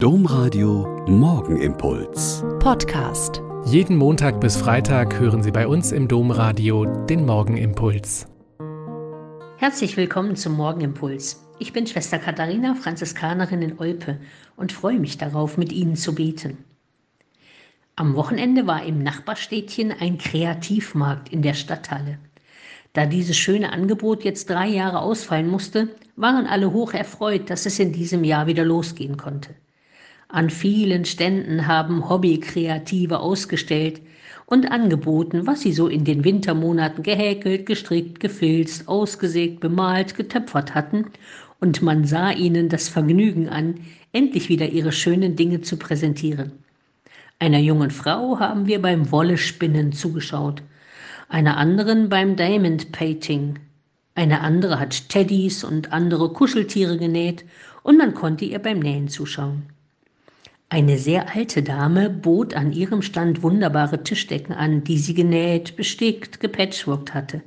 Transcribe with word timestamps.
Domradio 0.00 1.04
Morgenimpuls. 1.08 2.44
Podcast. 2.60 3.42
Jeden 3.64 3.96
Montag 3.96 4.40
bis 4.40 4.56
Freitag 4.56 5.18
hören 5.18 5.42
Sie 5.42 5.50
bei 5.50 5.66
uns 5.66 5.90
im 5.90 6.06
Domradio 6.06 6.84
den 7.06 7.26
Morgenimpuls. 7.26 8.28
Herzlich 9.56 9.96
willkommen 9.96 10.36
zum 10.36 10.52
Morgenimpuls. 10.52 11.44
Ich 11.58 11.72
bin 11.72 11.84
Schwester 11.84 12.20
Katharina, 12.20 12.76
Franziskanerin 12.76 13.60
in 13.60 13.80
Olpe 13.80 14.20
und 14.54 14.70
freue 14.70 15.00
mich 15.00 15.18
darauf, 15.18 15.58
mit 15.58 15.72
Ihnen 15.72 15.96
zu 15.96 16.14
beten. 16.14 16.58
Am 17.96 18.14
Wochenende 18.14 18.68
war 18.68 18.84
im 18.84 19.02
Nachbarstädtchen 19.02 19.90
ein 19.90 20.18
Kreativmarkt 20.18 21.30
in 21.30 21.42
der 21.42 21.54
Stadthalle. 21.54 22.18
Da 22.92 23.04
dieses 23.04 23.36
schöne 23.36 23.72
Angebot 23.72 24.22
jetzt 24.22 24.48
drei 24.48 24.68
Jahre 24.68 25.00
ausfallen 25.00 25.48
musste, 25.48 25.88
waren 26.14 26.46
alle 26.46 26.72
hoch 26.72 26.94
erfreut, 26.94 27.50
dass 27.50 27.66
es 27.66 27.80
in 27.80 27.92
diesem 27.92 28.22
Jahr 28.22 28.46
wieder 28.46 28.64
losgehen 28.64 29.16
konnte. 29.16 29.56
An 30.30 30.50
vielen 30.50 31.06
Ständen 31.06 31.66
haben 31.66 32.10
Hobbykreative 32.10 33.18
ausgestellt 33.18 34.02
und 34.44 34.70
angeboten, 34.70 35.46
was 35.46 35.62
sie 35.62 35.72
so 35.72 35.88
in 35.88 36.04
den 36.04 36.22
Wintermonaten 36.22 37.02
gehäkelt, 37.02 37.64
gestrickt, 37.64 38.20
gefilzt, 38.20 38.88
ausgesägt, 38.88 39.60
bemalt, 39.60 40.14
getöpfert 40.16 40.74
hatten, 40.74 41.06
und 41.60 41.80
man 41.80 42.04
sah 42.04 42.30
ihnen 42.30 42.68
das 42.68 42.90
Vergnügen 42.90 43.48
an, 43.48 43.80
endlich 44.12 44.50
wieder 44.50 44.68
ihre 44.68 44.92
schönen 44.92 45.34
Dinge 45.34 45.62
zu 45.62 45.78
präsentieren. 45.78 46.52
Einer 47.38 47.58
jungen 47.58 47.90
Frau 47.90 48.38
haben 48.38 48.66
wir 48.66 48.82
beim 48.82 49.10
Wollespinnen 49.10 49.92
zugeschaut, 49.92 50.62
einer 51.30 51.56
anderen 51.56 52.10
beim 52.10 52.36
Diamond 52.36 52.92
Painting. 52.92 53.58
Eine 54.14 54.42
andere 54.42 54.78
hat 54.78 55.08
Teddys 55.08 55.64
und 55.64 55.92
andere 55.92 56.32
Kuscheltiere 56.32 56.98
genäht 56.98 57.46
und 57.82 57.96
man 57.96 58.12
konnte 58.12 58.44
ihr 58.44 58.58
beim 58.58 58.78
Nähen 58.78 59.08
zuschauen. 59.08 59.62
Eine 60.70 60.98
sehr 60.98 61.34
alte 61.34 61.62
Dame 61.62 62.10
bot 62.10 62.52
an 62.52 62.74
ihrem 62.74 63.00
Stand 63.00 63.42
wunderbare 63.42 64.04
Tischdecken 64.04 64.52
an, 64.52 64.84
die 64.84 64.98
sie 64.98 65.14
genäht, 65.14 65.76
bestickt, 65.76 66.40
gepatchworkt 66.40 67.14
hatte. 67.14 67.40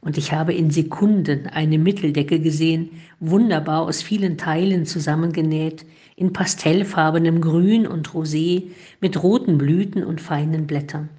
Und 0.00 0.16
ich 0.16 0.32
habe 0.32 0.54
in 0.54 0.70
Sekunden 0.70 1.48
eine 1.48 1.76
Mitteldecke 1.76 2.40
gesehen, 2.40 3.02
wunderbar 3.20 3.82
aus 3.82 4.02
vielen 4.02 4.38
Teilen 4.38 4.86
zusammengenäht, 4.86 5.84
in 6.16 6.32
pastellfarbenem 6.32 7.42
Grün 7.42 7.86
und 7.86 8.08
Rosé, 8.08 8.70
mit 9.02 9.22
roten 9.22 9.58
Blüten 9.58 10.02
und 10.02 10.22
feinen 10.22 10.66
Blättern. 10.66 11.10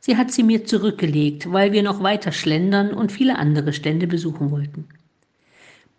Sie 0.00 0.16
hat 0.16 0.32
sie 0.32 0.42
mir 0.42 0.64
zurückgelegt, 0.64 1.52
weil 1.52 1.72
wir 1.72 1.82
noch 1.82 2.02
weiter 2.02 2.32
schlendern 2.32 2.94
und 2.94 3.12
viele 3.12 3.36
andere 3.36 3.74
Stände 3.74 4.06
besuchen 4.06 4.50
wollten. 4.50 4.88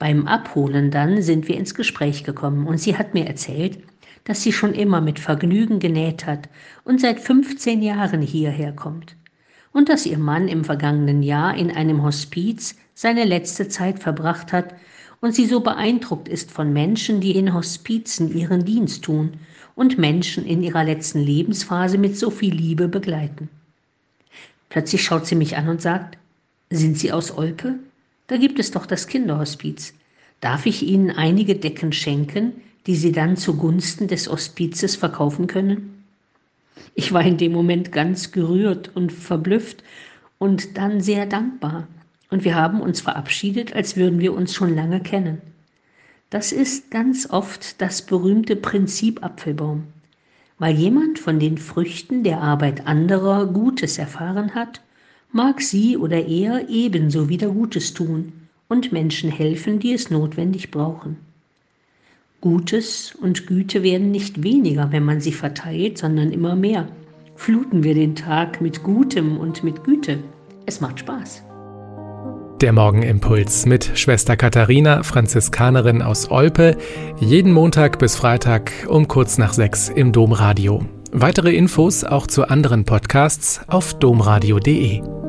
Beim 0.03 0.27
Abholen 0.27 0.91
dann 0.91 1.21
sind 1.21 1.47
wir 1.47 1.55
ins 1.55 1.75
Gespräch 1.75 2.25
gekommen 2.25 2.67
und 2.67 2.77
sie 2.77 2.97
hat 2.97 3.13
mir 3.13 3.25
erzählt, 3.25 3.79
dass 4.25 4.43
sie 4.43 4.51
schon 4.51 4.73
immer 4.73 4.99
mit 4.99 5.17
Vergnügen 5.17 5.79
genäht 5.79 6.25
hat 6.25 6.49
und 6.83 6.99
seit 6.99 7.21
15 7.21 7.81
Jahren 7.81 8.21
hierher 8.21 8.73
kommt. 8.73 9.15
Und 9.71 9.87
dass 9.87 10.05
ihr 10.05 10.17
Mann 10.17 10.49
im 10.49 10.65
vergangenen 10.65 11.23
Jahr 11.23 11.55
in 11.55 11.71
einem 11.71 12.03
Hospiz 12.03 12.75
seine 12.93 13.23
letzte 13.23 13.69
Zeit 13.69 13.97
verbracht 13.97 14.51
hat 14.51 14.75
und 15.21 15.33
sie 15.33 15.45
so 15.45 15.61
beeindruckt 15.61 16.27
ist 16.27 16.51
von 16.51 16.73
Menschen, 16.73 17.21
die 17.21 17.37
in 17.37 17.53
Hospizen 17.53 18.37
ihren 18.37 18.65
Dienst 18.65 19.05
tun 19.05 19.37
und 19.73 19.97
Menschen 19.97 20.45
in 20.45 20.63
ihrer 20.63 20.83
letzten 20.83 21.21
Lebensphase 21.21 21.97
mit 21.97 22.17
so 22.17 22.29
viel 22.29 22.53
Liebe 22.53 22.89
begleiten. 22.89 23.47
Plötzlich 24.67 25.01
schaut 25.01 25.27
sie 25.27 25.35
mich 25.35 25.55
an 25.55 25.69
und 25.69 25.81
sagt, 25.81 26.17
sind 26.69 26.97
Sie 26.97 27.13
aus 27.13 27.31
Olpe? 27.37 27.79
Da 28.27 28.37
gibt 28.37 28.59
es 28.59 28.71
doch 28.71 28.85
das 28.85 29.07
Kinderhospiz. 29.07 29.93
Darf 30.39 30.65
ich 30.65 30.83
Ihnen 30.83 31.11
einige 31.11 31.55
Decken 31.55 31.91
schenken, 31.91 32.53
die 32.85 32.95
sie 32.95 33.11
dann 33.11 33.37
zugunsten 33.37 34.07
des 34.07 34.29
Hospizes 34.29 34.95
verkaufen 34.95 35.47
können? 35.47 36.03
Ich 36.95 37.11
war 37.11 37.23
in 37.23 37.37
dem 37.37 37.51
Moment 37.51 37.91
ganz 37.91 38.31
gerührt 38.31 38.95
und 38.95 39.11
verblüfft 39.11 39.83
und 40.37 40.77
dann 40.77 41.01
sehr 41.01 41.25
dankbar. 41.25 41.87
Und 42.29 42.43
wir 42.43 42.55
haben 42.55 42.81
uns 42.81 43.01
verabschiedet, 43.01 43.73
als 43.73 43.95
würden 43.95 44.19
wir 44.19 44.33
uns 44.33 44.53
schon 44.53 44.75
lange 44.75 44.99
kennen. 44.99 45.41
Das 46.29 46.51
ist 46.51 46.91
ganz 46.91 47.29
oft 47.29 47.79
das 47.81 48.01
berühmte 48.01 48.55
Prinzip 48.55 49.23
Apfelbaum. 49.23 49.83
Weil 50.57 50.75
jemand 50.75 51.19
von 51.19 51.39
den 51.39 51.57
Früchten 51.57 52.23
der 52.23 52.41
Arbeit 52.41 52.87
anderer 52.87 53.45
Gutes 53.45 53.97
erfahren 53.97 54.55
hat, 54.55 54.81
mag 55.33 55.61
sie 55.61 55.97
oder 55.97 56.25
er 56.25 56.69
ebenso 56.69 57.27
wieder 57.27 57.49
Gutes 57.49 57.93
tun 57.93 58.33
und 58.69 58.91
Menschen 58.91 59.31
helfen, 59.31 59.79
die 59.79 59.93
es 59.93 60.09
notwendig 60.09 60.71
brauchen. 60.71 61.17
Gutes 62.39 63.15
und 63.21 63.47
Güte 63.47 63.83
werden 63.83 64.11
nicht 64.11 64.43
weniger, 64.43 64.91
wenn 64.91 65.05
man 65.05 65.21
sie 65.21 65.31
verteilt, 65.31 65.97
sondern 65.97 66.31
immer 66.31 66.55
mehr. 66.55 66.87
Fluten 67.35 67.83
wir 67.83 67.95
den 67.95 68.15
Tag 68.15 68.61
mit 68.61 68.83
Gutem 68.83 69.37
und 69.37 69.63
mit 69.63 69.83
Güte. 69.83 70.19
Es 70.65 70.81
macht 70.81 70.99
Spaß. 70.99 71.43
Der 72.61 72.71
Morgenimpuls 72.71 73.65
mit 73.65 73.91
Schwester 73.95 74.37
Katharina, 74.37 75.03
Franziskanerin 75.03 76.01
aus 76.01 76.31
Olpe, 76.31 76.77
jeden 77.19 77.51
Montag 77.51 77.99
bis 77.99 78.15
Freitag 78.15 78.71
um 78.87 79.07
kurz 79.07 79.37
nach 79.37 79.53
sechs 79.53 79.89
im 79.89 80.11
Domradio. 80.11 80.85
Weitere 81.11 81.53
Infos 81.55 82.03
auch 82.03 82.27
zu 82.27 82.47
anderen 82.47 82.85
Podcasts 82.85 83.61
auf 83.67 83.93
domradio.de. 83.93 85.22